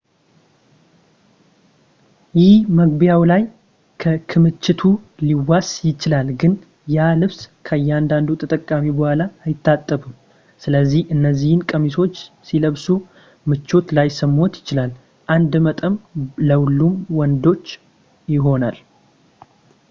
ይህም 2.37 2.63
መግቢያው 2.79 3.23
ላይ 3.31 3.41
ከክምችቱ 4.01 4.83
ሊዋስ 5.27 5.69
ይችላል 5.89 6.29
ግን 6.43 6.53
ያ 6.95 7.11
ልብስ 7.19 7.39
ከእያንዳንዱ 7.69 8.27
ተጠቃሚ 8.43 8.83
በኋላ 8.99 9.21
አይታጠብም 9.45 10.15
ስለዚህ 10.65 11.03
እነዚህን 11.17 11.63
ቀሚሶች 11.73 12.15
ሲለብሱ 12.49 12.87
ምቾት 13.51 13.87
ላይሰማዎት 13.99 14.55
ይችላል 14.63 14.91
አንድ 15.37 15.55
መጠን 15.69 15.95
ለሁሉም 16.49 16.95
ወንዶች 17.21 17.67
ይሆናል 18.37 18.77